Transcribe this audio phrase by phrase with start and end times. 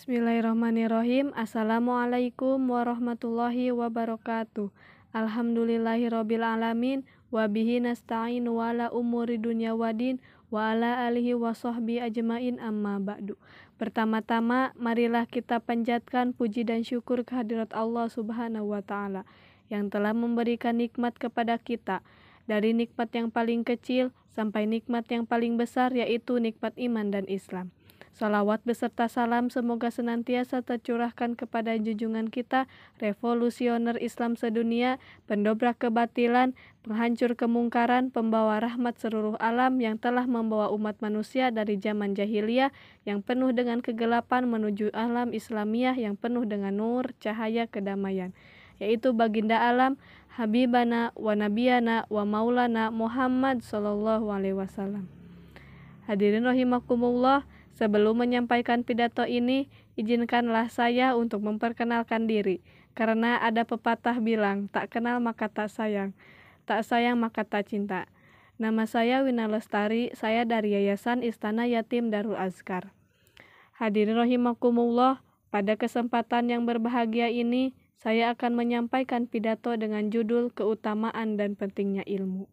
[0.00, 1.36] Bismillahirrahmanirrahim.
[1.36, 4.72] Assalamualaikum warahmatullahi wabarakatuh.
[5.12, 10.16] Alhamdulillahirabbil alamin wa bihi nasta'in wa ala umuri dunya wadin
[10.48, 13.36] wa ala alihi wa ajmain amma ba'du.
[13.76, 19.28] Pertama-tama marilah kita panjatkan puji dan syukur kehadirat Allah Subhanahu wa taala
[19.68, 22.00] yang telah memberikan nikmat kepada kita
[22.48, 27.68] dari nikmat yang paling kecil sampai nikmat yang paling besar yaitu nikmat iman dan Islam.
[28.10, 32.68] Salawat beserta salam semoga senantiasa tercurahkan kepada junjungan kita,
[33.00, 36.52] revolusioner Islam sedunia, pendobrak kebatilan,
[36.84, 42.74] penghancur kemungkaran, pembawa rahmat seluruh alam yang telah membawa umat manusia dari zaman jahiliyah
[43.08, 48.36] yang penuh dengan kegelapan menuju alam Islamiyah yang penuh dengan nur, cahaya, kedamaian
[48.80, 50.00] yaitu baginda alam
[50.34, 55.04] Habibana wa Nabiyana wa Maulana Muhammad Sallallahu Alaihi Wasallam.
[56.08, 62.60] Hadirin rahimakumullah, Sebelum menyampaikan pidato ini, izinkanlah saya untuk memperkenalkan diri,
[62.98, 66.12] karena ada pepatah bilang, tak kenal maka tak sayang,
[66.66, 68.10] tak sayang maka tak cinta.
[68.60, 72.92] Nama saya Wina Lestari, saya dari Yayasan Istana Yatim Darul Azkar.
[73.80, 81.56] Hadirin rahimakumullah, pada kesempatan yang berbahagia ini, saya akan menyampaikan pidato dengan judul Keutamaan dan
[81.56, 82.48] Pentingnya Ilmu.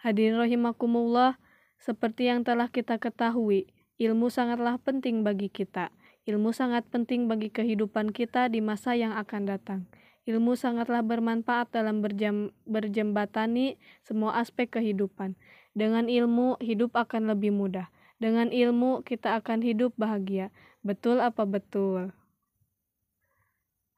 [0.00, 1.36] Hadirin rahimakumullah,
[1.84, 3.68] seperti yang telah kita ketahui,
[4.00, 5.92] ilmu sangatlah penting bagi kita.
[6.24, 9.84] Ilmu sangat penting bagi kehidupan kita di masa yang akan datang.
[10.24, 15.36] Ilmu sangatlah bermanfaat dalam berjam, berjembatani semua aspek kehidupan.
[15.76, 17.92] Dengan ilmu, hidup akan lebih mudah.
[18.16, 20.48] Dengan ilmu, kita akan hidup bahagia.
[20.80, 22.16] Betul apa betul?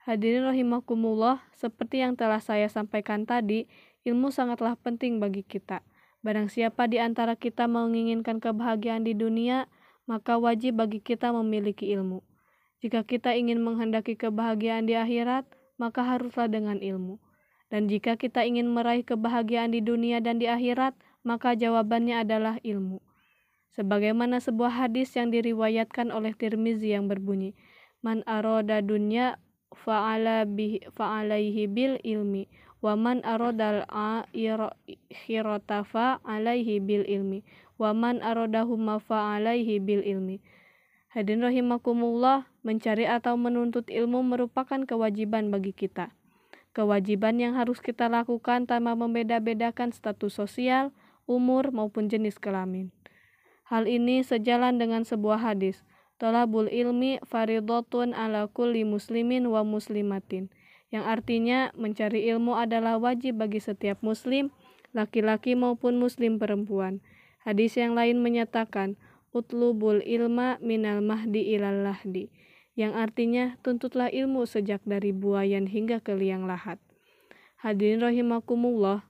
[0.02, 3.70] Hadirin rahimakumullah, seperti yang telah saya sampaikan tadi,
[4.02, 5.86] ilmu sangatlah penting bagi kita.
[6.26, 9.70] Barang siapa di antara kita menginginkan kebahagiaan di dunia,
[10.10, 12.18] maka wajib bagi kita memiliki ilmu.
[12.82, 15.46] Jika kita ingin menghendaki kebahagiaan di akhirat,
[15.78, 17.22] maka haruslah dengan ilmu.
[17.70, 22.98] Dan jika kita ingin meraih kebahagiaan di dunia dan di akhirat, maka jawabannya adalah ilmu.
[23.78, 27.54] Sebagaimana sebuah hadis yang diriwayatkan oleh Tirmizi yang berbunyi,
[28.02, 29.38] Man aroda dunya
[29.70, 30.42] fa'ala
[30.90, 32.50] fa'alaihi bil ilmi
[32.84, 34.86] waman arodal akhiratafa
[36.24, 37.44] alaihi bil ilmi
[37.80, 40.40] waman arodahuma fa alaihi bil ilmi
[41.16, 46.12] Hadirin rahimakumullah, mencari atau menuntut ilmu merupakan kewajiban bagi kita.
[46.76, 50.92] Kewajiban yang harus kita lakukan tanpa membeda-bedakan status sosial,
[51.24, 52.92] umur, maupun jenis kelamin.
[53.64, 55.88] Hal ini sejalan dengan sebuah hadis,
[56.20, 60.52] Tolabul ilmi faridotun ala kulli muslimin wa muslimatin
[60.94, 64.54] yang artinya mencari ilmu adalah wajib bagi setiap muslim,
[64.94, 67.02] laki-laki maupun muslim perempuan.
[67.42, 68.94] Hadis yang lain menyatakan,
[69.34, 72.30] utlubul ilma minal mahdi ilal lahdi,
[72.78, 76.78] yang artinya tuntutlah ilmu sejak dari buayan hingga ke liang lahat.
[77.60, 79.06] Hadirin rahimakumullah,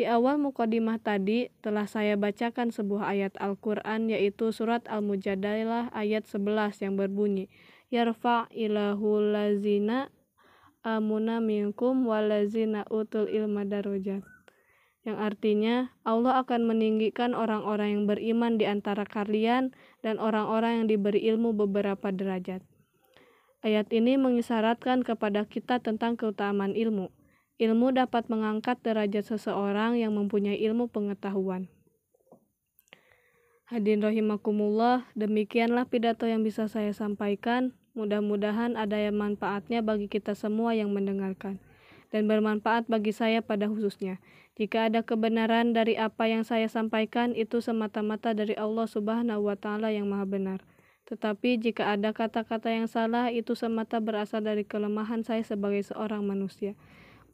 [0.00, 6.80] di awal mukadimah tadi telah saya bacakan sebuah ayat Al-Quran yaitu surat Al-Mujadalah ayat 11
[6.80, 7.52] yang berbunyi
[7.92, 10.08] Yarfa ilahul lazina
[10.80, 14.24] amuna minkum walazina utul ilma darujat
[15.00, 19.72] yang artinya Allah akan meninggikan orang-orang yang beriman di antara kalian
[20.04, 22.60] dan orang-orang yang diberi ilmu beberapa derajat.
[23.64, 27.12] Ayat ini mengisyaratkan kepada kita tentang keutamaan ilmu.
[27.60, 31.68] Ilmu dapat mengangkat derajat seseorang yang mempunyai ilmu pengetahuan.
[33.68, 37.76] Hadirin rahimakumullah, demikianlah pidato yang bisa saya sampaikan.
[38.00, 41.60] Mudah-mudahan ada yang manfaatnya bagi kita semua yang mendengarkan
[42.08, 44.16] dan bermanfaat bagi saya pada khususnya.
[44.56, 49.92] Jika ada kebenaran dari apa yang saya sampaikan itu semata-mata dari Allah Subhanahu wa taala
[49.92, 50.64] yang Maha benar.
[51.04, 56.78] Tetapi jika ada kata-kata yang salah itu semata berasal dari kelemahan saya sebagai seorang manusia.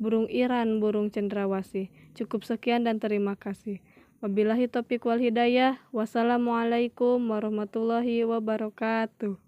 [0.02, 1.92] Burung Iran, burung cendrawasih.
[2.18, 3.78] Cukup sekian dan terima kasih.
[4.24, 5.78] Wabillahi taufiq wal hidayah.
[5.92, 9.45] Wassalamualaikum warahmatullahi wabarakatuh.